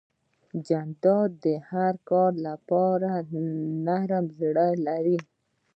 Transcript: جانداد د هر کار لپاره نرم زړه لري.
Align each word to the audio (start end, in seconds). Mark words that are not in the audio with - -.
جانداد 0.67 1.31
د 1.45 1.45
هر 1.69 1.93
کار 2.09 2.31
لپاره 2.47 3.11
نرم 3.85 4.25
زړه 4.39 4.67
لري. 4.87 5.17